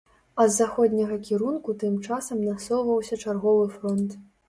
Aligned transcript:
А 0.35 0.45
з 0.53 0.55
заходняга 0.61 1.19
кірунку 1.27 1.77
тым 1.85 2.01
часам 2.09 2.43
насоўваўся 2.49 3.23
чарговы 3.25 3.73
фронт. 3.79 4.23